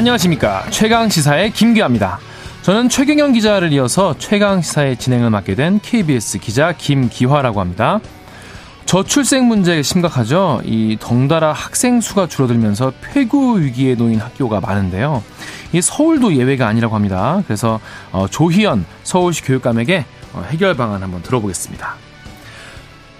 [0.00, 0.64] 안녕하십니까.
[0.70, 2.20] 최강시사의 김기아입니다.
[2.62, 8.00] 저는 최경영 기자를 이어서 최강시사의 진행을 맡게 된 KBS 기자 김기화라고 합니다.
[8.86, 10.62] 저출생 문제 심각하죠.
[10.64, 15.22] 이 덩달아 학생 수가 줄어들면서 폐교 위기에 놓인 학교가 많은데요.
[15.74, 17.42] 이 서울도 예외가 아니라고 합니다.
[17.46, 17.78] 그래서
[18.10, 21.96] 어, 조희연 서울시 교육감에게 어, 해결 방안 한번 들어보겠습니다.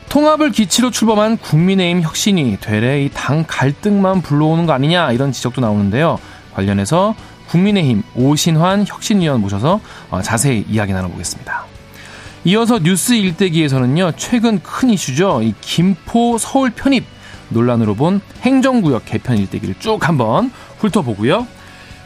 [0.08, 6.18] 통합을 기치로 출범한 국민의힘 혁신이 되레 이 당 갈등만 불러오는 거 아니냐 이런 지적도 나오는데요.
[6.60, 7.14] 관련해서
[7.48, 11.66] 국민의힘 오신환 혁신위원 모셔서 어, 자세히 이야기 나눠보겠습니다.
[12.44, 15.42] 이어서 뉴스 일대기에서는요, 최근 큰 이슈죠.
[15.42, 17.04] 이 김포 서울 편입
[17.50, 21.46] 논란으로 본 행정구역 개편 일대기를 쭉 한번 훑어보고요.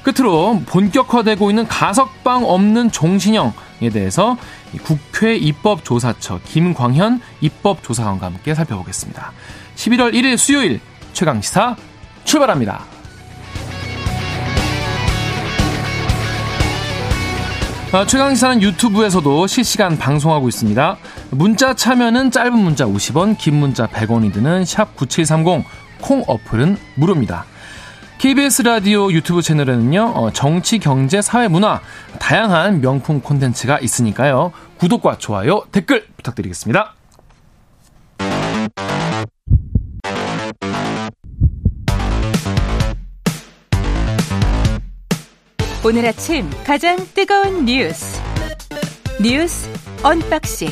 [0.03, 4.37] 끝으로 본격화되고 있는 가석방 없는 종신형에 대해서
[4.83, 9.33] 국회 입법조사처 김광현 입법조사관과 함께 살펴보겠습니다.
[9.77, 10.81] 11월 1일 수요일
[11.13, 11.77] 최강시사
[12.25, 12.94] 출발합니다.
[18.03, 20.97] 최강시사는 유튜브에서도 실시간 방송하고 있습니다.
[21.31, 25.65] 문자 참여는 짧은 문자 50원, 긴 문자 100원이 드는 샵 9730,
[26.01, 27.45] 콩 어플은 무료입니다.
[28.19, 31.81] KBS 라디오 유튜브 채널에는요, 어, 정치, 경제, 사회, 문화,
[32.19, 34.51] 다양한 명품 콘텐츠가 있으니까요.
[34.79, 36.95] 구독과 좋아요, 댓글 부탁드리겠습니다.
[45.87, 48.19] 오늘 아침 가장 뜨거운 뉴스
[49.23, 49.69] 뉴스
[50.03, 50.69] 언박싱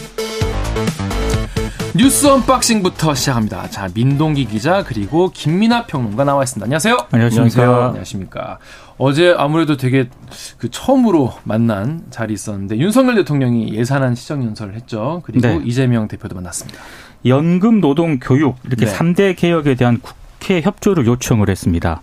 [1.95, 3.69] 뉴스 언박싱부터 시작합니다.
[3.69, 6.65] 자, 민동기 기자 그리고 김민하 평론가 나와 있습니다.
[6.65, 6.97] 안녕하세요.
[7.11, 7.87] 안녕하십니까.
[7.89, 8.59] 안녕하십니까.
[8.97, 10.09] 어제 아무래도 되게
[10.57, 15.21] 그 처음으로 만난 자리 있었는데 윤석열 대통령이 예산안 시정 연설을 했죠.
[15.27, 15.61] 그리고 네.
[15.63, 16.81] 이재명 대표도 만났습니다.
[17.27, 18.91] 연금, 노동, 교육 이렇게 네.
[18.91, 22.01] 삼 3대 개혁에 대한 국회 협조를 요청을 했습니다.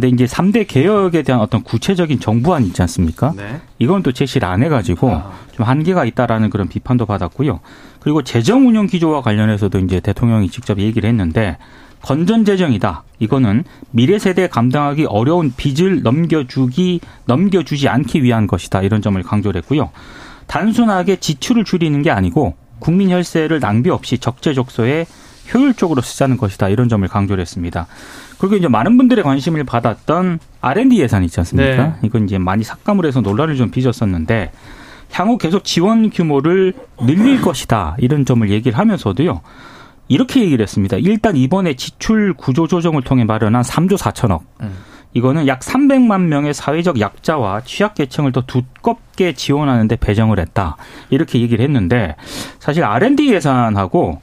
[0.00, 3.34] 근데 이제 3대 개혁에 대한 어떤 구체적인 정부안이 있지 않습니까?
[3.36, 3.60] 네.
[3.78, 5.32] 이건 또 제시를 안 해가지고 아.
[5.52, 7.60] 좀 한계가 있다라는 그런 비판도 받았고요.
[8.00, 11.58] 그리고 재정 운영 기조와 관련해서도 이제 대통령이 직접 얘기를 했는데
[12.00, 13.02] 건전 재정이다.
[13.18, 18.80] 이거는 미래 세대에 감당하기 어려운 빚을 넘겨주기 넘겨주지 않기 위한 것이다.
[18.80, 19.90] 이런 점을 강조를 했고요.
[20.46, 25.04] 단순하게 지출을 줄이는 게 아니고 국민 혈세를 낭비 없이 적재적소에
[25.52, 26.68] 효율적으로 쓰자는 것이다.
[26.68, 27.86] 이런 점을 강조를 했습니다.
[28.38, 31.86] 그리고 이제 많은 분들의 관심을 받았던 R&D 예산 있지 않습니까?
[31.86, 31.92] 네.
[32.02, 34.52] 이건 이제 많이 삭감을 해서 논란을 좀 빚었었는데
[35.12, 37.96] 향후 계속 지원 규모를 늘릴 것이다.
[37.98, 39.40] 이런 점을 얘기를 하면서도요.
[40.08, 40.96] 이렇게 얘기를 했습니다.
[40.98, 44.40] 일단 이번에 지출 구조 조정을 통해 마련한 3조 4천억.
[44.62, 44.72] 음.
[45.12, 50.76] 이거는 약 300만 명의 사회적 약자와 취약계층을 더 두껍게 지원하는데 배정을 했다.
[51.10, 52.14] 이렇게 얘기를 했는데
[52.60, 54.20] 사실 R&D 예산하고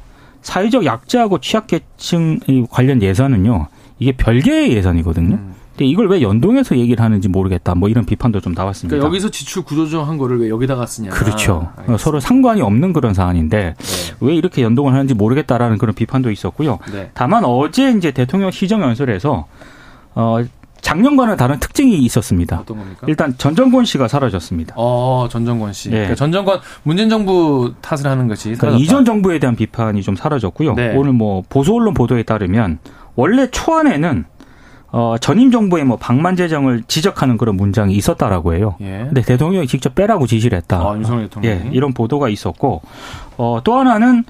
[0.48, 3.68] 사회적 약자하고 취약계층 관련 예산은요.
[4.00, 5.36] 이게 별개의 예산이거든요.
[5.36, 5.56] 음.
[5.72, 7.76] 근데 이걸 왜 연동해서 얘기를 하는지 모르겠다.
[7.76, 8.96] 뭐 이런 비판도 좀 나왔습니다.
[8.96, 11.10] 그러니까 여기서 지출 구조조정한 거를 왜 여기다가 쓰냐.
[11.10, 11.68] 그렇죠.
[11.76, 11.98] 알겠습니다.
[11.98, 14.16] 서로 상관이 없는 그런 사안인데 네.
[14.22, 16.80] 왜 이렇게 연동을 하는지 모르겠다라는 그런 비판도 있었고요.
[16.94, 17.12] 네.
[17.14, 19.48] 다만 어제 이제 대통령 시정 연설에서
[20.16, 20.38] 어
[20.88, 22.60] 작년과는 다른 특징이 있었습니다.
[22.62, 23.06] 어떤 겁니까?
[23.08, 24.74] 일단 전정권 씨가 사라졌습니다.
[24.78, 25.90] 어, 전정권 씨.
[25.90, 25.92] 예.
[25.92, 28.82] 그러니까 전정권 문재인 정부 탓을 하는 것이 그러니까.
[28.82, 30.76] 이전 정부에 대한 비판이 좀 사라졌고요.
[30.76, 30.96] 네.
[30.96, 32.80] 오늘 뭐 보수 언론 보도에 따르면
[33.16, 34.24] 원래 초안에는
[34.94, 38.78] 어 전임 정부의 뭐 방만 재정을 지적하는 그런 문장이 있었다라고 해요.
[38.80, 39.00] 예.
[39.08, 40.78] 근데 대통령이 직접 빼라고 지시를 했다.
[40.78, 41.66] 아, 윤석열 대통령이.
[41.66, 42.82] 예, 이런 보도가 있었고,
[43.36, 44.24] 어, 또 하나는,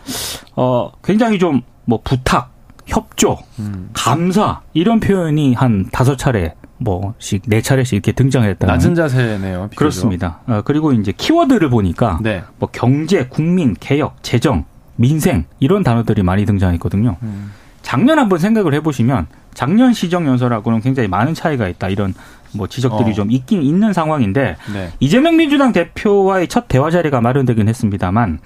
[0.56, 2.57] 어, 굉장히 좀, 뭐, 부탁,
[2.88, 3.90] 협조, 음.
[3.94, 8.74] 감사, 이런 표현이 한 다섯 차례, 뭐씩, 네 차례씩 이렇게 등장했다는.
[8.74, 9.70] 낮은 자세네요.
[9.70, 9.76] 비교적.
[9.76, 10.40] 그렇습니다.
[10.48, 12.44] 어, 그리고 이제 키워드를 보니까, 네.
[12.58, 14.66] 뭐, 경제, 국민, 개혁, 재정,
[14.96, 17.18] 민생, 이런 단어들이 많이 등장했거든요.
[17.22, 17.52] 음.
[17.82, 21.90] 작년 한번 생각을 해보시면, 작년 시정 연설하고는 굉장히 많은 차이가 있다.
[21.90, 22.14] 이런
[22.52, 23.14] 뭐 지적들이 어.
[23.14, 24.92] 좀 있긴 있는 상황인데, 네.
[25.00, 28.40] 이재명 민주당 대표와의 첫 대화 자리가 마련되긴 했습니다만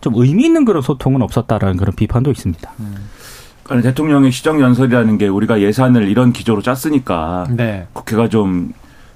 [0.00, 2.72] 좀 의미 있는 그런 소통은 없었다라는 그런 비판도 있습니다.
[3.64, 7.86] 그러니까 대통령의 시정 연설이라는 게 우리가 예산을 이런 기조로 짰으니까 네.
[7.92, 8.72] 국회가 좀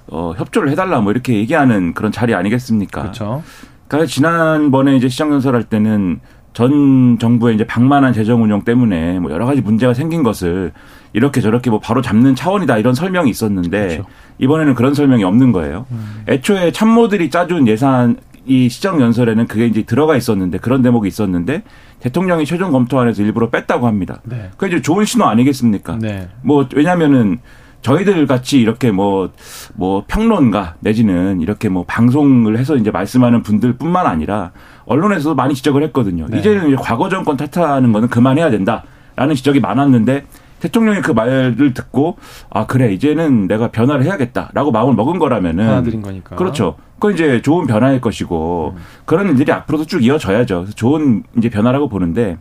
[0.07, 3.03] 어, 협조를 해달라 뭐 이렇게 얘기하는 그런 자리 아니겠습니까?
[3.03, 3.43] 그렇죠.
[3.89, 6.21] 그러니까 지난번에 이제 시정 연설할 때는
[6.55, 10.73] 전 정부의 이제 방만한 재정 운영 때문에 뭐 여러 가지 문제가 생긴 것을
[11.13, 14.05] 이렇게 저렇게 뭐 바로 잡는 차원이다 이런 설명이 있었는데 그렇죠.
[14.39, 15.87] 이번에는 그런 설명이 없는 거예요.
[16.27, 18.17] 애초에 참모들이 짜준 예산
[18.47, 21.63] 이 시정 연설에는 그게 이제 들어가 있었는데 그런 대목이 있었는데
[22.01, 24.21] 대통령이 최종 검토안에서 일부러 뺐다고 합니다.
[24.25, 24.51] 네.
[24.57, 25.99] 그 이제 좋은 신호 아니겠습니까?
[26.01, 26.29] 네.
[26.43, 27.39] 뭐 왜냐면은
[27.83, 29.31] 저희들 같이 이렇게 뭐,
[29.75, 34.51] 뭐 평론가 내지는 이렇게 뭐 방송을 해서 이제 말씀하는 분들 뿐만 아니라
[34.87, 36.27] 언론에서도 많이 지적을 했거든요.
[36.29, 36.39] 네.
[36.39, 38.85] 이제는 이제 과거 정권 탓하는 거는 그만해야 된다
[39.17, 40.27] 라는 지적이 많았는데
[40.61, 42.17] 대통령이 그 말을 듣고
[42.51, 46.37] 아 그래 이제는 내가 변화를 해야겠다라고 마음을 먹은 거라면은 받아들인 거니까.
[46.37, 46.77] 그렇죠.
[46.95, 48.83] 그건 이제 좋은 변화일 것이고 음.
[49.05, 50.67] 그런 일들이 앞으로도 쭉 이어져야죠.
[50.75, 52.37] 좋은 이제 변화라고 보는데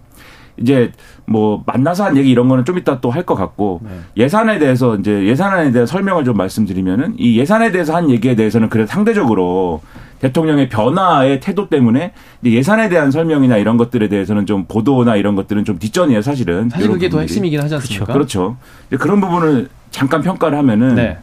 [0.60, 0.92] 이제
[1.28, 3.92] 뭐 만나서 한 얘기 이런 거는 좀 이따 또 할 것 같고 네.
[4.18, 8.88] 예산에 대해서 이제 예산안에 대한 설명을 좀 말씀드리면은 이 예산에 대해서 한 얘기에 대해서는 그래도
[8.88, 9.82] 상대적으로
[10.20, 15.78] 대통령의 변화의 태도 때문에 예산에 대한 설명이나 이런 것들에 대해서는 좀 보도나 이런 것들은 좀
[15.80, 16.70] 뒷전이에요, 사실은.
[16.70, 18.14] 사실 그게 더 핵심이긴 하지 않습니까?
[18.14, 18.58] 그렇죠.
[18.90, 19.04] 그렇죠.
[19.04, 21.18] 그런 부분을 잠깐 평가를 하면은 네.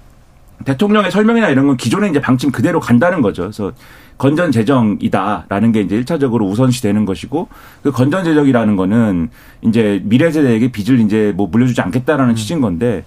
[0.65, 3.43] 대통령의 설명이나 이런 건 기존의 이제 방침 그대로 간다는 거죠.
[3.43, 3.73] 그래서
[4.17, 7.49] 건전 재정이다라는 게 이제 일차적으로 우선시 되는 것이고
[7.83, 9.31] 그 건전 재정이라는 거는
[9.63, 12.37] 이제 미래 세대에게 빚을 이제 뭐 물려주지 않겠다라는 음.
[12.37, 13.05] 취지인 건데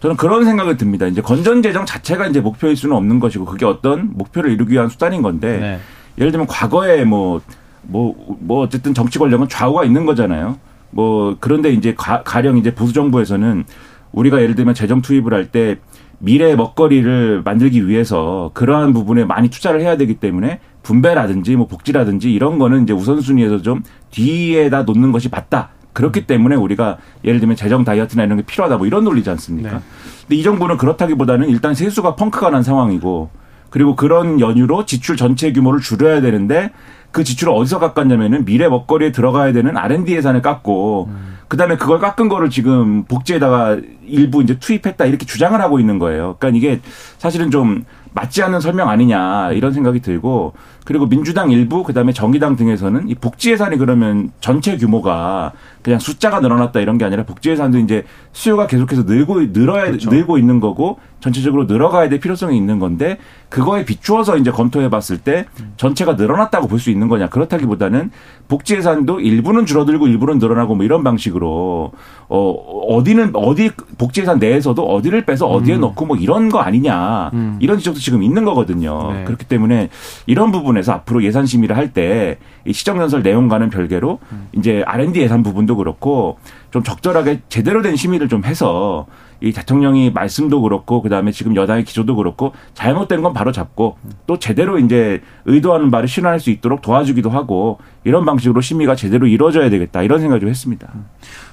[0.00, 1.06] 저는 그런 생각이 듭니다.
[1.06, 5.22] 이제 건전 재정 자체가 이제 목표일 수는 없는 것이고 그게 어떤 목표를 이루기 위한 수단인
[5.22, 5.80] 건데 네.
[6.18, 7.40] 예를 들면 과거에 뭐
[7.82, 10.58] 뭐, 뭐 어쨌든 정치 권력은 좌우가 있는 거잖아요.
[10.90, 13.64] 뭐 그런데 이제 가, 가령 이제 보수 정부에서는
[14.12, 15.76] 우리가 예를 들면 재정 투입을 할때
[16.18, 22.58] 미래 먹거리를 만들기 위해서 그러한 부분에 많이 투자를 해야 되기 때문에 분배라든지 뭐 복지라든지 이런
[22.58, 25.70] 거는 이제 우선순위에서 좀 뒤에다 놓는 것이 맞다.
[25.92, 29.70] 그렇기 때문에 우리가 예를 들면 재정 다이어트나 이런 게 필요하다 뭐 이런 논리지 않습니까?
[29.70, 29.80] 네.
[30.22, 33.30] 근데 이 정부는 그렇다기보다는 일단 세수가 펑크가 난 상황이고
[33.70, 36.70] 그리고 그런 연유로 지출 전체 규모를 줄여야 되는데
[37.10, 41.37] 그 지출을 어디서 깎았냐면은 미래 먹거리에 들어가야 되는 R&D 예산을 깎고 음.
[41.48, 46.36] 그다음에 그걸 깎은 거를 지금 복지에다가 일부 이제 투입했다 이렇게 주장을 하고 있는 거예요.
[46.38, 46.80] 그러니까 이게
[47.18, 50.54] 사실은 좀 맞지 않는 설명 아니냐 이런 생각이 들고
[50.88, 55.52] 그리고 민주당 일부 그다음에 정의당 등에서는 이 복지 예산이 그러면 전체 규모가
[55.82, 60.08] 그냥 숫자가 늘어났다 이런 게 아니라 복지 예산도 이제 수요가 계속해서 늘고 늘어야 그렇죠.
[60.08, 63.18] 늘고 있는 거고 전체적으로 늘어가야 될 필요성이 있는 건데
[63.48, 65.46] 그거에 비추어서 이제 검토해 봤을 때
[65.76, 68.12] 전체가 늘어났다고 볼 수 있는 거냐 그렇다기보다는
[68.46, 71.90] 복지 예산도 일부는 줄어들고 일부는 늘어나고 뭐 이런 방식으로
[72.28, 72.50] 어
[72.88, 75.80] 어디는 어디 복지 예산 내에서도 어디를 빼서 어디에 음.
[75.80, 77.56] 넣고 뭐 이런 거 아니냐 음.
[77.60, 79.12] 이런 지적도 지금 있는 거거든요.
[79.12, 79.24] 네.
[79.24, 79.88] 그렇기 때문에
[80.26, 82.38] 이런 부분에 서 앞으로 예산 심의를 할 때
[82.68, 84.48] 이 시정연설 내용과는 별개로 음.
[84.52, 86.38] 이제 R&D 예산 부분도 그렇고
[86.70, 89.06] 좀 적절하게 제대로 된 심의를 좀 해서
[89.40, 93.96] 이 대통령이 말씀도 그렇고 그다음에 지금 여당의 기조도 그렇고 잘못된 건 바로 잡고
[94.26, 99.70] 또 제대로 이제 의도하는 바를 실현할 수 있도록 도와주기도 하고 이런 방식으로 심의가 제대로 이루어져야
[99.70, 100.92] 되겠다 이런 생각을 좀 했습니다.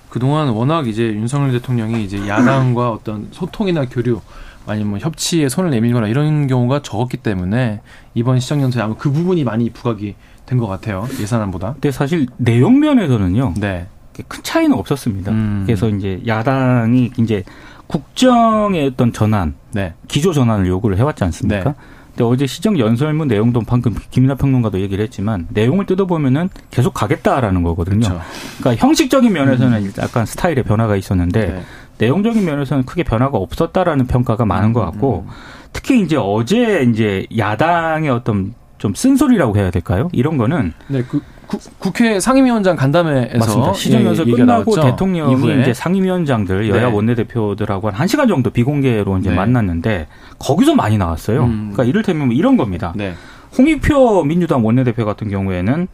[0.09, 4.19] 그동안 워낙 이제 윤석열 대통령이 이제 야당과 어떤 소통이나 교류
[4.67, 7.81] 아니면 뭐 협치에 손을 내밀거나 이런 경우가 적었기 때문에
[8.13, 10.15] 이번 시정연설에 아마 그 부분이 많이 부각이
[10.45, 11.73] 된 것 같아요 예산안보다.
[11.73, 13.55] 근데 사실 내용 면에서는요.
[13.57, 13.87] 네.
[14.27, 15.31] 큰 차이는 없었습니다.
[15.31, 15.63] 음.
[15.65, 17.43] 그래서 이제 야당이 이제
[17.87, 19.93] 국정의 어떤 전환, 네.
[20.07, 21.63] 기조 전환을 요구를 해왔지 않습니까?
[21.71, 21.75] 네.
[22.09, 28.07] 근데 어제 시정 연설문 내용도 방금 김민하 평론가도 얘기를 했지만 내용을 뜯어보면은 계속 가겠다라는 거거든요.
[28.07, 28.21] 그렇죠.
[28.59, 29.91] 그러니까 형식적인 면에서는 음.
[29.99, 31.61] 약간 스타일의 변화가 있었는데 네.
[31.97, 35.31] 내용적인 면에서는 크게 변화가 없었다라는 평가가 많은 것 같고 음.
[35.73, 40.09] 특히 이제 어제 이제 야당의 어떤 좀 쓴소리라고 해야 될까요?
[40.11, 44.81] 이런 거는 네, 그 구, 국회 상임위원장 간담회에서 시정연설 예, 끝나고.
[44.81, 45.61] 대통령이 이후에.
[45.61, 46.93] 이제 상임위원장들 여야 네.
[46.95, 49.35] 원내대표들하고 한 1시간 정도 비공개로 이제 네.
[49.35, 50.07] 만났는데
[50.39, 51.43] 거기서 많이 나왔어요.
[51.43, 51.71] 음.
[51.71, 52.93] 그러니까 이를테면 뭐 이런 겁니다.
[52.95, 53.13] 네.
[53.57, 55.87] 홍익표 민주당 원내대표 같은 경우에는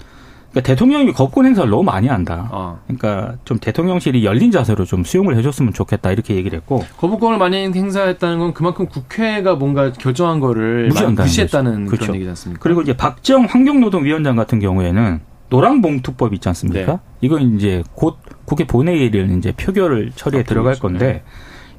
[0.52, 2.50] 그러니까 대통령이 거권 행사를 너무 많이 한다.
[2.52, 2.80] 어.
[2.86, 8.40] 그러니까 좀 대통령실이 열린 자세로 좀 수용을 해줬으면 좋겠다 이렇게 얘기를 했고 거부권을 많이 행사했다는
[8.40, 12.04] 건 그만큼 국회가 뭔가 결정한 거를 무시했다는 그렇죠.
[12.04, 12.62] 그런 얘기지 않습니까?
[12.62, 16.92] 그리고 이제 박정 환경노동위원장 같은 경우에는 노랑봉투법 있지 않습니까?
[16.94, 17.00] 네.
[17.22, 20.82] 이건 이제 곧 국회 본회의를 이제 표결을 처리에 아, 들어갈 그렇죠.
[20.82, 21.24] 건데 네.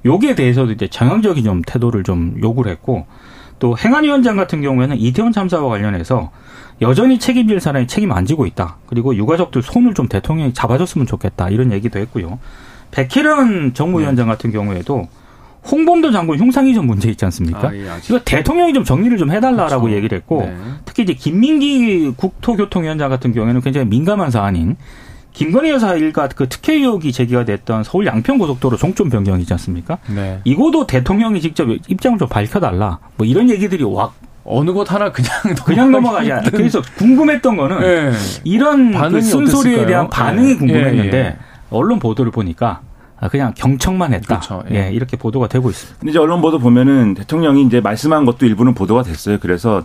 [0.05, 3.07] 여기에 대해서도 이제 정형적인 좀 태도를 좀 요구를 했고
[3.63, 6.33] 또 행안위원장 같은 경우에는 이태원 참사와 관련해서
[6.81, 8.79] 여전히 책임질 사람이 책임 안 지고 있다.
[8.87, 11.49] 그리고 유가족들 손을 좀 대통령이 잡아줬으면 좋겠다.
[11.49, 12.41] 이런 얘기도 했고요.
[12.91, 14.33] 백혜련 정무위원장 네.
[14.33, 15.07] 같은 경우에도
[15.71, 17.69] 홍범도 장군 흉상 이전 문제 있지 않습니까?
[17.69, 19.97] 아, 예, 이거 대통령이 좀 정리를 좀 해달라라고 그렇죠.
[19.97, 20.57] 얘기를 했고 네.
[20.85, 24.75] 특히 이제 김민기 국토교통위원장 같은 경우에는 굉장히 민감한 사안인
[25.33, 29.99] 김건희 여사 일가 그 특혜 의혹이 제기가 됐던 서울 양평 고속도로 종점 변경이지 않습니까?
[30.15, 30.41] 네.
[30.45, 32.99] 이거도 대통령이 직접 입장을 좀 밝혀달라.
[33.17, 34.13] 뭐 이런 얘기들이 와
[34.45, 35.31] 어느 곳 하나 그냥
[35.65, 36.51] 그냥 넘어가지 않아.
[36.51, 38.13] 그래서 궁금했던 거는 네.
[38.45, 40.57] 이런 그 쓴소리에 대한 반응이 네.
[40.59, 41.37] 궁금했는데 예, 예.
[41.71, 42.81] 언론 보도를 보니까
[43.19, 44.41] 아, 그냥 경청만 했다.
[44.41, 44.65] 그렇죠.
[44.71, 44.89] 예.
[44.89, 44.93] 예.
[44.93, 46.01] 이렇게 보도가 되고 있습니다.
[46.01, 49.39] 근데 이제 언론 보도 보면은 대통령이 이제 말씀한 것도 일부는 보도가 됐어요.
[49.41, 49.85] 그래서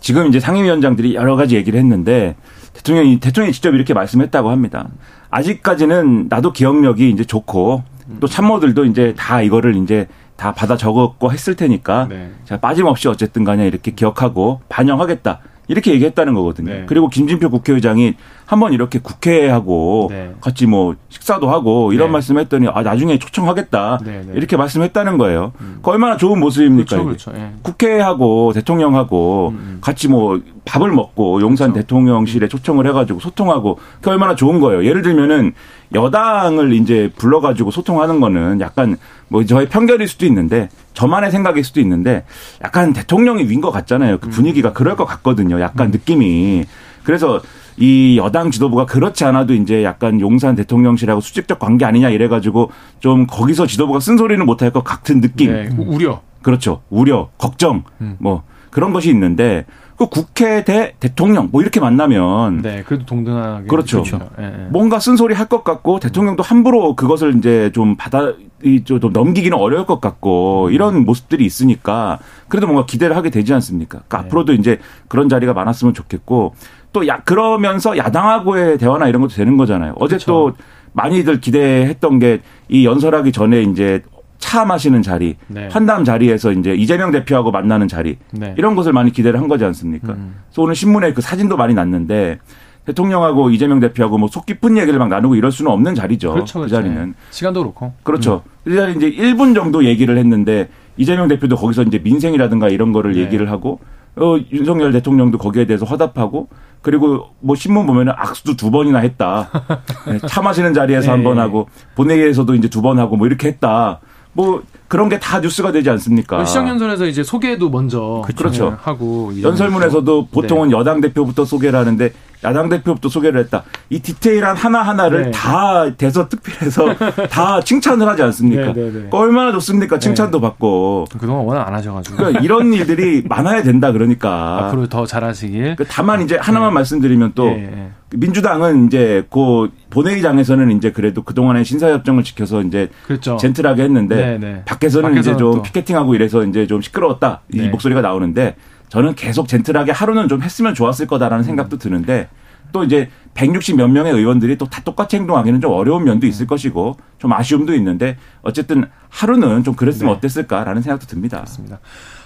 [0.00, 2.36] 지금 이제 상임위원장들이 여러 가지 얘기를 했는데
[2.76, 4.88] 대통령이 대통령이 직접 이렇게 말씀했다고 합니다.
[5.30, 7.82] 아직까지는 나도 기억력이 이제 좋고
[8.20, 10.06] 또 참모들도 이제 다 이거를 이제
[10.36, 12.30] 다 받아 적었고 했을 테니까 네.
[12.44, 15.40] 제가 빠짐없이 어쨌든 간에 이렇게 기억하고 반영하겠다.
[15.68, 16.72] 이렇게 얘기했다는 거거든요.
[16.72, 16.84] 네.
[16.86, 18.14] 그리고 김진표 국회의장이
[18.46, 20.32] 한번 이렇게 국회하고 네.
[20.40, 22.12] 같이 뭐 식사도 하고 이런 네.
[22.12, 24.32] 말씀했더니 아 나중에 초청하겠다 네, 네.
[24.34, 25.52] 이렇게 말씀했다는 거예요.
[25.60, 25.80] 음.
[25.82, 27.02] 그 얼마나 좋은 모습입니까?
[27.02, 27.32] 그렇죠, 그렇죠.
[27.36, 27.50] 예.
[27.62, 29.78] 국회하고 대통령하고 음, 음.
[29.80, 31.82] 같이 뭐 밥을 먹고 용산 그렇죠.
[31.86, 34.84] 대통령실에 초청을 해가지고 소통하고 그 얼마나 좋은 거예요.
[34.84, 35.52] 예를 들면은
[35.94, 38.96] 여당을 이제 불러가지고 소통하는 거는 약간
[39.28, 42.24] 뭐 저의 편견일 수도 있는데 저만의 생각일 수도 있는데
[42.62, 44.18] 약간 대통령이 윈 것 같잖아요.
[44.18, 44.30] 그 음.
[44.30, 45.60] 분위기가 그럴 것 같거든요.
[45.60, 45.90] 약간 음.
[45.90, 46.64] 느낌이.
[47.02, 47.40] 그래서
[47.78, 53.66] 이 여당 지도부가 그렇지 않아도 이제 약간 용산 대통령실하고 수직적 관계 아니냐 이래가지고 좀 거기서
[53.66, 55.52] 지도부가 쓴소리는 못할 것 같은 느낌.
[55.52, 56.20] 네, 우려.
[56.42, 56.82] 그렇죠.
[56.90, 58.16] 우려, 걱정, 음.
[58.18, 59.66] 뭐 그런 것이 있는데
[59.96, 64.02] 그 국회 대 대통령 뭐 이렇게 만나면 네 그래도 동등하게 그렇죠.
[64.02, 64.28] 그렇죠.
[64.38, 64.66] 예, 예.
[64.70, 70.00] 뭔가 쓴소리 할 것 같고 대통령도 함부로 그것을 이제 좀 받아 이좀 넘기기는 어려울 것
[70.00, 70.72] 같고 음.
[70.72, 72.18] 이런 모습들이 있으니까
[72.48, 74.00] 그래도 뭔가 기대를 하게 되지 않습니까?
[74.06, 74.26] 그러니까 네.
[74.26, 74.78] 앞으로도 이제
[75.08, 76.54] 그런 자리가 많았으면 좋겠고
[76.92, 79.94] 또 야, 그러면서 야당하고의 대화나 이런 것도 되는 거잖아요.
[79.96, 80.26] 어제 그렇죠.
[80.26, 80.52] 또
[80.92, 84.02] 많이들 기대했던 게 이 연설하기 전에 이제
[84.38, 85.68] 차 마시는 자리, 네.
[85.70, 88.54] 환담 자리에서 이제 이재명 대표하고 만나는 자리 네.
[88.58, 90.12] 이런 것을 많이 기대를 한 거지 않습니까?
[90.12, 90.34] 음.
[90.48, 92.38] 그래서 오늘 신문에 그 사진도 많이 났는데
[92.84, 96.32] 대통령하고 이재명 대표하고 뭐 속 깊은 얘기를 막 나누고 이럴 수는 없는 자리죠.
[96.32, 96.74] 그렇죠, 그 그렇죠.
[96.82, 98.42] 자리는 시간도 그렇고 그렇죠.
[98.46, 98.50] 음.
[98.64, 103.20] 그 자리 이제 1분 정도 얘기를 했는데 이재명 대표도 거기서 이제 민생이라든가 이런 거를 네.
[103.20, 103.80] 얘기를 하고
[104.16, 106.48] 어, 윤석열 대통령도 거기에 대해서 화답하고
[106.82, 109.50] 그리고 뭐 신문 보면은 악수도 두 번이나 했다.
[110.06, 111.10] 네, 차 마시는 자리에서 네.
[111.12, 114.00] 한번 하고 본회의에서도 이제 두 번 하고 뭐 이렇게 했다.
[114.32, 116.44] 뭐 그런 게 다 뉴스가 되지 않습니까?
[116.44, 118.70] 시장연설에서 이제 소개도 먼저 그렇죠.
[118.70, 120.76] 네, 하고 연설문에서도 보통은 네.
[120.76, 122.12] 여당 대표부터 소개를 하는데
[122.46, 123.64] 야당 대표부터 소개를 했다.
[123.90, 125.30] 이 디테일한 하나 하나를 네.
[125.32, 126.94] 다 대서 특필해서
[127.28, 128.72] 다 칭찬을 하지 않습니까?
[128.72, 129.08] 네, 네, 네.
[129.10, 129.98] 얼마나 좋습니까?
[129.98, 135.76] 칭찬도 받고 그동안 워낙 안 하셔가지고 그러니까 이런 일들이 많아야 된다 그러니까 앞으로 더 잘하시길.
[135.76, 137.90] 그 다만 이제 하나만 말씀드리면 또 예, 예.
[138.14, 143.36] 민주당은 이제 그 본회의장에서는 이제 그래도 그동안의 신사협정을 지켜서 이제 그렇죠.
[143.36, 145.62] 젠틀하게 했는데 네, 밖에서는, 밖에서는, 이제 좀 또.
[145.62, 147.68] 피켓팅하고 이래서 이제 좀 시끄러웠다 이 네.
[147.68, 148.54] 목소리가 나오는데
[148.88, 151.46] 저는 계속 젠틀하게 하루는 좀 했으면 좋았을 거다라는 음.
[151.46, 152.28] 생각도 드는데
[152.72, 156.46] 또 이제 160 몇 명의 의원들이 또 다 똑같이 행동하기는 좀 어려운 면도 있을 음.
[156.48, 160.16] 것이고 좀 아쉬움도 있는데 어쨌든 하루는 좀 그랬으면 네.
[160.18, 161.38] 어땠을까라는 생각도 듭니다.
[161.38, 161.78] 그렇습니다.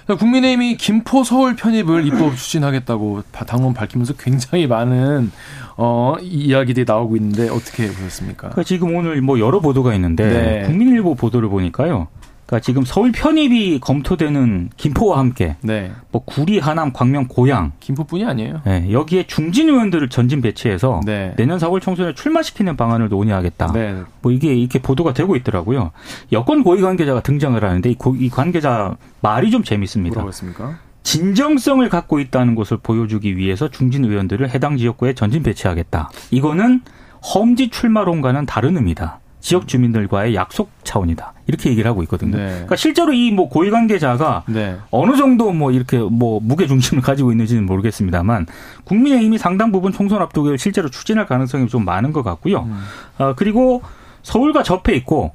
[0.08, 5.30] 국민의힘이 김포 서울 편입을 입법 추진하겠다고 당론 밝히면서 굉장히 많은
[5.76, 8.48] 어, 이야기들이 나오고 있는데 어떻게 보셨습니까?
[8.48, 10.62] 그러니까 지금 오늘 뭐 여러 보도가 있는데 네.
[10.66, 12.08] 국민일보 보도를 보니까요.
[12.50, 15.92] 그러니까 지금 서울 편입이 검토되는 김포와 함께 네.
[16.10, 18.62] 뭐 구리, 하남, 광명, 고양 김포뿐이 아니에요.
[18.64, 21.32] 네, 여기에 중진 의원들을 전진 배치해서 네.
[21.36, 23.72] 내년 4월 총선에 출마시키는 방안을 논의하겠다.
[23.72, 24.02] 네.
[24.20, 25.92] 뭐 이게 이렇게 보도가 되고 있더라고요.
[26.32, 30.14] 여권 고위 관계자가 등장을 하는데 이, 고, 이 관계자 말이 좀 재밌습니다.
[30.14, 30.78] 뭐라고 했습니까?
[31.04, 36.10] 진정성을 갖고 있다는 것을 보여주기 위해서 중진 의원들을 해당 지역구에 전진 배치하겠다.
[36.32, 36.80] 이거는
[37.22, 39.20] 험지 출마론과는 다른 의미다.
[39.40, 41.32] 지역 주민들과의 약속 차원이다.
[41.46, 42.36] 이렇게 얘기를 하고 있거든요.
[42.36, 42.46] 네.
[42.46, 44.76] 그러니까 실제로 이 뭐 고위 관계자가 네.
[44.90, 48.46] 어느 정도 뭐 이렇게 뭐 무게 중심을 가지고 있는지는 모르겠습니다만
[48.84, 52.62] 국민의힘이 상당 부분 총선 앞두고 실제로 추진할 가능성이 좀 많은 것 같고요.
[52.64, 52.82] 음.
[53.18, 53.82] 어, 그리고
[54.22, 55.32] 서울과 접해 있고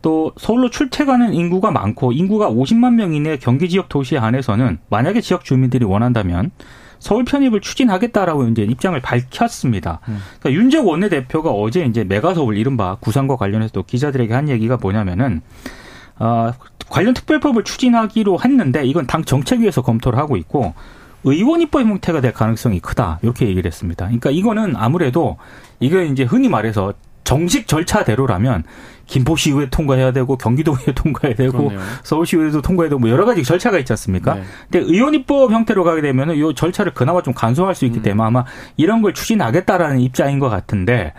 [0.00, 5.44] 또 서울로 출퇴가는 인구가 많고 인구가 50만 명 이내 경기 지역 도시에 한해서는 만약에 지역
[5.44, 6.50] 주민들이 원한다면
[6.98, 10.00] 서울 편입을 추진하겠다라고 이제 입장을 밝혔습니다.
[10.08, 10.18] 음.
[10.40, 15.40] 그러니까 윤재욱 원내대표가 어제 이제 메가서울 이른바 구상과 관련해서 또 기자들에게 한 얘기가 뭐냐면은
[16.18, 16.52] 어,
[16.88, 20.74] 관련 특별법을 추진하기로 했는데 이건 당 정책위에서 검토를 하고 있고
[21.24, 24.06] 의원 입법 형태가 될 가능성이 크다 이렇게 얘기를 했습니다.
[24.06, 25.36] 그러니까 이거는 아무래도
[25.80, 28.64] 이게 이제 흔히 말해서 정식 절차대로라면
[29.08, 31.80] 김포시의회 통과해야 되고 경기도의회 통과해야 되고 그러네요.
[32.04, 34.34] 서울시의회도 통과해야 되고 뭐 여러 가지 절차가 있지 않습니까?
[34.34, 34.42] 네.
[34.70, 38.02] 근데 의원 입법 형태로 가게 되면은 이 절차를 그나마 좀 간소화할 수 있기 음.
[38.02, 38.44] 때문에 아마
[38.76, 41.14] 이런 걸 추진하겠다라는 입장인 것 같은데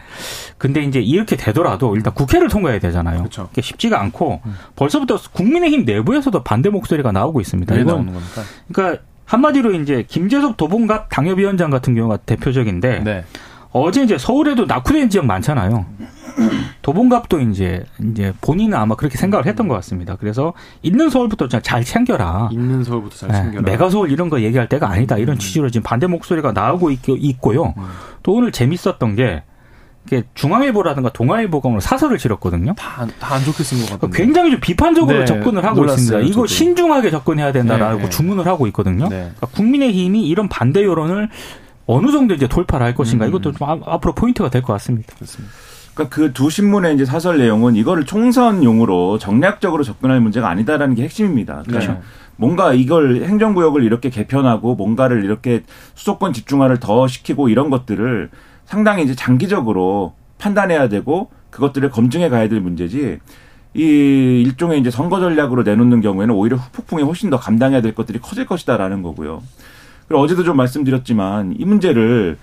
[0.58, 3.20] 근데 이제 이렇게 되더라도 일단 국회를 통과해야 되잖아요.
[3.20, 3.48] 그렇죠.
[3.50, 4.56] 그게 쉽지가 않고 음.
[4.76, 7.76] 벌써부터 국민의힘 내부에서도 반대 목소리가 나오고 있습니다.
[7.76, 8.42] 왜 나오는 겁니까?
[8.72, 13.26] 그러니까 한마디로 이제 김재섭 도봉갑 당협위원장 같은 경우가 대표적인데 네.
[13.72, 15.86] 어제 이제 서울에도 낙후된 지역 많잖아요.
[16.82, 20.16] 도봉갑도 이제 이제 본인은 아마 그렇게 생각을 했던 것 같습니다.
[20.16, 22.50] 그래서 있는 서울부터 잘 챙겨라.
[22.52, 23.62] 있는 서울부터 잘 챙겨라.
[23.64, 25.18] 네, 메가 서울 이런 거 얘기할 때가 아니다.
[25.18, 25.40] 이런 음.
[25.40, 27.02] 취지로 지금 반대 목소리가 나오고 있,
[27.42, 27.84] 고요 음.
[28.24, 29.44] 또 오늘 재밌었던 게
[30.34, 32.74] 중앙일보라든가 동아일보가 오늘 사설을 실었거든요.
[32.76, 34.10] 다 안 좋게 쓴 것 같아요.
[34.10, 36.20] 굉장히 좀 비판적으로 네, 접근을 하고 몰랐어요, 있습니다.
[36.26, 36.48] 이거 저도.
[36.48, 38.10] 신중하게 접근해야 된다라고 네, 네.
[38.10, 39.04] 주문을 하고 있거든요.
[39.10, 39.18] 네.
[39.36, 41.30] 그러니까 국민의힘이 이런 반대 여론을
[41.92, 43.30] 어느 정도 이제 돌파를 할 것인가 음.
[43.30, 45.16] 이것도 좀 앞으로 포인트가 될 것 같습니다.
[45.16, 45.52] 그렇습니다.
[45.96, 51.64] 그러니까 그 두 신문의 이제 사설 내용은 이거를 총선용으로 정략적으로 접근할 문제가 아니다라는 게 핵심입니다.
[51.66, 52.00] 그러니까 네.
[52.36, 55.64] 뭔가 이걸 행정구역을 이렇게 개편하고 뭔가를 이렇게
[55.96, 58.30] 수도권 집중화를 더 시키고 이런 것들을
[58.66, 63.18] 상당히 이제 장기적으로 판단해야 되고 그것들을 검증해 가야 될 문제지
[63.74, 63.82] 이
[64.46, 69.02] 일종의 이제 선거 전략으로 내놓는 경우에는 오히려 후폭풍이 훨씬 더 감당해야 될 것들이 커질 것이다라는
[69.02, 69.42] 거고요.
[70.10, 72.38] 그리고 어제도 좀 말씀드렸지만 이 문제를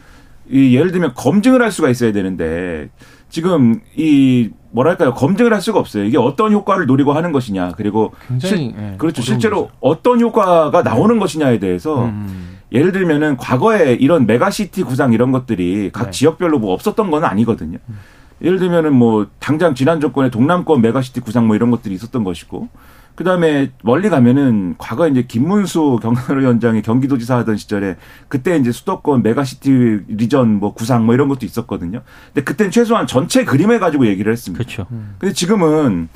[0.49, 2.88] 이 예를 들면 검증을 할 수가 있어야 되는데
[3.28, 6.04] 지금 이 뭐랄까요 검증을 할 수가 없어요.
[6.04, 9.76] 이게 어떤 효과를 노리고 하는 것이냐 그리고 굉장히 실, 네, 그렇죠 실제로 거죠.
[9.80, 11.18] 어떤 효과가 나오는 네.
[11.18, 12.58] 것이냐에 대해서 음.
[12.70, 16.11] 예를 들면은 과거에 이런 메가시티 구상 이런 것들이 각 네.
[16.12, 17.78] 지역별로 뭐 없었던 건 아니거든요.
[17.88, 17.99] 음.
[18.42, 22.68] 예를 들면은 뭐 당장 지난 정권에 동남권 메가시티 구상 뭐 이런 것들이 있었던 것이고
[23.16, 27.96] 그다음에 멀리 가면은 과거 이제 김문수 경사노위원장이 경기도지사 하던 시절에
[28.28, 32.02] 그때 이제 수도권 메가시티 region 뭐 구상 뭐 이런 것도 있었거든요.
[32.32, 34.62] 근데 그때는 최소한 전체 그림을 가지고 얘기를 했습니다.
[34.62, 34.87] 그렇죠.
[35.18, 36.08] 근데 지금은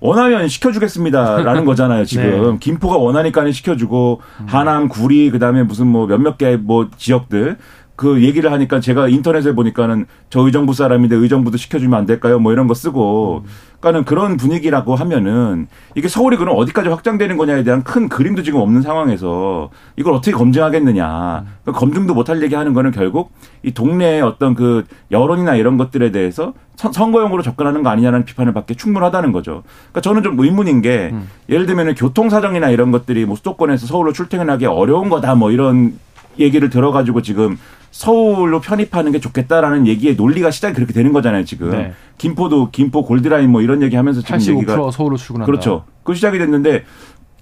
[0.00, 2.04] 원하면 시켜주겠습니다라는 거잖아요.
[2.04, 2.58] 지금 네.
[2.60, 7.56] 김포가 원하니까는 시켜주고 하남, 구리 그다음에 무슨 뭐 몇몇 개 뭐 지역들
[7.96, 12.38] 그 얘기를 하니까 제가 인터넷에 보니까는 저 의정부 사람인데 의정부도 시켜주면 안 될까요?
[12.38, 13.44] 뭐 이런 거 쓰고.
[13.80, 18.82] 그러니까는 그런 분위기라고 하면은 이게 서울이 그럼 어디까지 확장되는 거냐에 대한 큰 그림도 지금 없는
[18.82, 21.44] 상황에서 이걸 어떻게 검증하겠느냐.
[21.64, 26.52] 그 검증도 못할 얘기 하는 거는 결국 이 동네의 어떤 그 여론이나 이런 것들에 대해서
[26.76, 29.62] 선거용으로 접근하는 거 아니냐는 비판을 받기 충분하다는 거죠.
[29.90, 31.28] 그러니까 저는 좀 의문인 게 음.
[31.48, 35.98] 예를 들면 교통 사정이나 이런 것들이 뭐 수도권에서 서울로 출퇴근하기 어려운 거다 뭐 이런
[36.38, 37.58] 얘기를 들어가지고 지금
[37.96, 41.70] 서울로 편입하는 게 좋겠다라는 얘기의 논리가 시작이 그렇게 되는 거잖아요, 지금.
[41.70, 41.92] 네.
[42.18, 45.46] 김포도 김포 골드라인 뭐 이런 얘기 하면서 지금 얘기가 서울로 출근한다.
[45.46, 45.84] 그렇죠.
[46.02, 46.84] 그 시작이 됐는데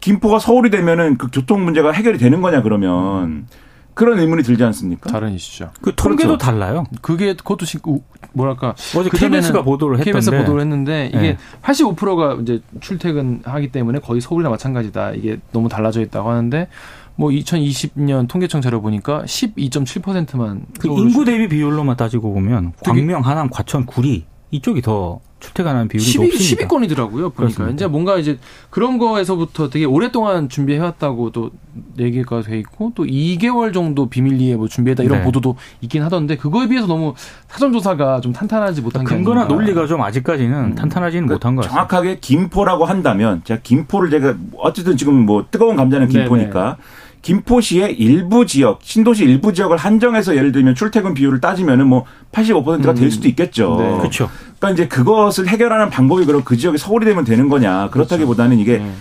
[0.01, 3.49] 김포가 서울이 되면은 그 교통 문제가 해결이 되는 거냐 그러면
[3.95, 5.11] 그런 의문이 들지 않습니까?
[5.11, 5.71] 다른 이슈죠.
[5.81, 6.45] 그 통계도 그렇죠.
[6.45, 6.85] 달라요.
[7.03, 7.99] 그게 그것도 지금
[8.33, 11.39] 뭐랄까 어제 KBS가 보도를 했던데 KBS 보도를 했는데 이게 네.
[11.63, 15.13] 85%가 이제 출퇴근하기 때문에 거의 서울이나 마찬가지다.
[15.13, 16.69] 이게 너무 달라져 있다고 하는데
[17.17, 23.87] 뭐 2020년 통계청 자료 보니까 12.7%만 그 인구 대비 비율로만 따지고 보면 광명, 하남, 과천,
[23.87, 26.69] 구리 이쪽이 더 출퇴근하는 비율이 12, 높습니다.
[26.69, 27.35] 10위권이더라고요.
[27.35, 28.39] 보니까 이제 뭔가 이제
[28.71, 31.51] 그런 거에서부터 되게 오랫동안 준비해왔다고 또
[31.99, 35.25] 얘기가 돼 있고 또 2개월 정도 비밀리에 뭐 준비했다 이런 네.
[35.25, 37.15] 보도도 있긴 하던데 그거에 비해서 너무
[37.49, 40.75] 사전 조사가 좀 탄탄하지 못한 게 근거나 논리가 좀 아직까지는 음.
[40.75, 41.89] 탄탄하지는 그러니까 못한 것 같습니다.
[41.89, 47.04] 정확하게 김포라고 한다면 제가 김포를 제가 어쨌든 지금 뭐 뜨거운 감자는 김포니까 네네.
[47.25, 53.05] 김포시의 일부 지역, 신도시 일부 지역을 한정해서 예를 들면 출퇴근 비율을 따지면은 뭐 85%가 될
[53.05, 53.11] 음.
[53.11, 53.77] 수도 있겠죠.
[53.81, 53.97] 네.
[53.99, 54.31] 그렇죠.
[54.59, 57.89] 그러니까 이제 그것을 해결하는 방법이 그럼 그 지역이 서울이 되면 되는 거냐.
[57.91, 58.93] 그렇다기보다는 이게 네.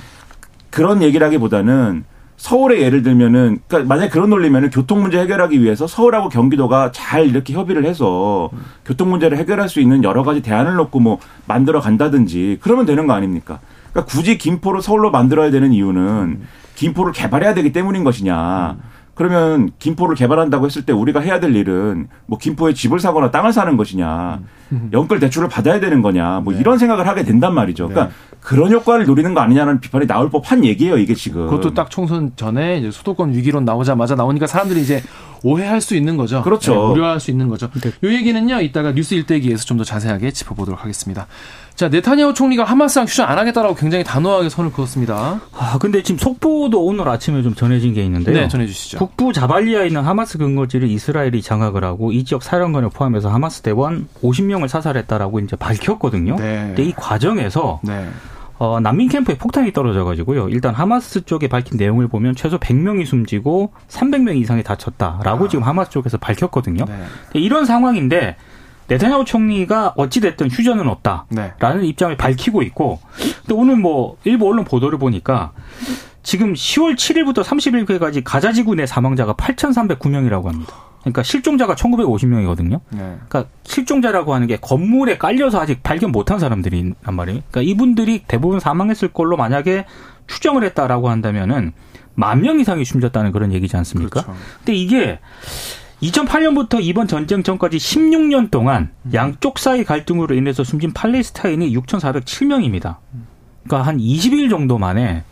[0.70, 2.06] 그런 얘기라기보다는
[2.38, 7.28] 서울에 예를 들면은 그러니까 만약 에 그런 논리면은 교통 문제 해결하기 위해서 서울하고 경기도가 잘
[7.28, 8.60] 이렇게 협의를 해서 음.
[8.86, 13.14] 교통 문제를 해결할 수 있는 여러 가지 대안을 놓고 뭐 만들어 간다든지 그러면 되는 거
[13.14, 13.60] 아닙니까?
[13.92, 16.48] 그러니까 굳이 김포를 서울로 만들어야 되는 이유는 음.
[16.76, 18.78] 김포를 개발해야 되기 때문인 것이냐.
[19.16, 23.78] 그러면 김포를 개발한다고 했을 때 우리가 해야 될 일은 뭐 김포에 집을 사거나 땅을 사는
[23.78, 24.40] 것이냐.
[24.92, 26.40] 연끌 대출을 받아야 되는 거냐.
[26.40, 26.60] 뭐 네.
[26.60, 27.90] 이런 생각을 하게 된단 말이죠.
[27.90, 28.38] 그러니까 네.
[28.40, 31.46] 그런 효과를 노리는 거 아니냐는 비판이 나올 법한 얘기예요, 이게 지금.
[31.46, 35.04] 그것도 딱 총선 전에 이제 수도권 위기론 나오자마자 나오니까 사람들이 이제
[35.44, 36.42] 오해할 수 있는 거죠.
[36.42, 36.74] 그렇죠.
[36.74, 37.70] 네, 우려할 수 있는 거죠.
[37.70, 37.92] 네.
[38.02, 41.28] 이 얘기는요, 이따가 뉴스 일대기에서 좀 더 자세하게 짚어보도록 하겠습니다.
[41.76, 45.42] 자, 네타냐후 총리가 하마스랑 휴전 안 하겠다라고 굉장히 단호하게 선을 그었습니다.
[45.58, 48.36] 아, 근데 지금 속보도 오늘 아침에 좀 전해진 게 있는데요.
[48.36, 49.00] 네, 전해주시죠.
[49.00, 54.68] 북부 자발리아에 있는 하마스 근거지를 이스라엘이 장악을 하고 이 지역 사령관을 포함해서 하마스 대원 50명을
[54.68, 56.36] 사살했다라고 이제 밝혔거든요.
[56.36, 56.66] 네.
[56.68, 58.08] 근데 이 과정에서 네.
[58.60, 60.50] 어, 난민 캠프에 폭탄이 떨어져가지고요.
[60.50, 65.48] 일단 하마스 쪽에 밝힌 내용을 보면 최소 100명이 숨지고 300명 이상이 다쳤다라고 아.
[65.50, 66.86] 지금 하마스 쪽에서 밝혔거든요.
[66.86, 67.04] 네.
[67.34, 68.38] 이런 상황인데
[68.88, 71.88] 네타냐후 총리가 어찌됐든 휴전은 없다라는 네.
[71.88, 73.00] 입장을 밝히고 있고
[73.42, 75.52] 근데 오늘 뭐 일부 언론 보도를 보니까
[76.22, 80.74] 지금 10월 7일부터 30일까지 가자 지구 내 사망자가 8,309명이라고 합니다.
[81.02, 82.80] 그러니까 실종자가 1,950명이거든요.
[82.92, 83.18] 네.
[83.28, 87.42] 그러니까 실종자라고 하는 게 건물에 깔려서 아직 발견 못한 사람들이란 말이에요.
[87.52, 89.86] 그러니까 이분들이 대부분 사망했을 걸로 만약에
[90.28, 91.74] 추정을 했다라고 한다면은
[92.16, 94.22] 만 명 이상이 숨졌다는 그런 얘기지 않습니까?
[94.22, 94.40] 그렇죠.
[94.60, 95.20] 근데 이게
[96.04, 102.98] 2008년부터 이번 전쟁 전까지 16년 동안 양쪽 사이 갈등으로 인해서 숨진 팔레스타인이 6,407명입니다.
[103.64, 105.24] 그러니까 한 20일 정도 만에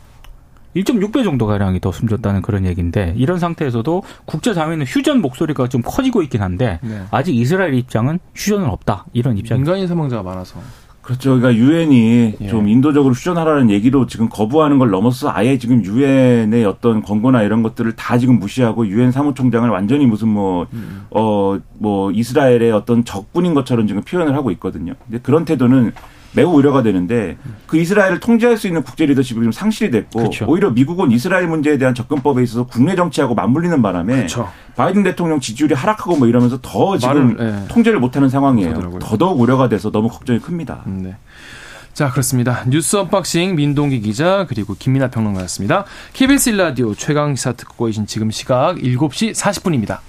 [0.75, 6.21] 1.6배 정도 가량이 더 숨졌다는 그런 얘기인데 이런 상태에서도 국제 사회는 휴전 목소리가 좀 커지고
[6.23, 7.03] 있긴 한데 네.
[7.11, 9.57] 아직 이스라엘 입장은 휴전은 없다 이런 입장.
[9.57, 10.59] 인간인 사망자가 많아서.
[11.11, 11.39] 그렇죠.
[11.39, 12.47] 그러니까 유엔이 예.
[12.47, 17.91] 좀 인도적으로 휴전하라는 얘기도 지금 거부하는 걸 넘어서 아예 지금 유엔의 어떤 권고나 이런 것들을
[17.95, 21.05] 다 지금 무시하고 유엔 사무총장을 완전히 무슨 뭐 음.
[21.11, 24.93] 어 뭐 이스라엘의 어떤 적군인 것처럼 지금 표현을 하고 있거든요.
[25.05, 25.93] 근데 그런 태도는
[26.33, 30.45] 매우 우려가 되는데 그 이스라엘을 통제할 수 있는 국제 리더십이 좀 상실이 됐고 그렇죠.
[30.47, 34.49] 오히려 미국은 이스라엘 문제에 대한 접근법에 있어서 국내 정치하고 맞물리는 바람에 그렇죠.
[34.75, 37.67] 바이든 대통령 지지율이 하락하고 뭐 이러면서 더 지금 말을, 네.
[37.67, 38.69] 통제를 못하는 상황이에요.
[38.69, 38.99] 그러더라고요.
[38.99, 40.83] 더더욱 우려가 돼서 너무 걱정이 큽니다.
[40.87, 41.15] 음, 네.
[41.93, 42.63] 자, 그렇습니다.
[42.67, 45.85] 뉴스 언박싱 민동기 기자 그리고 김민하 평론가였습니다.
[46.13, 49.99] KBS 일라디오 최강 시사 듣고 계신 지금 시각 7시 40분입니다.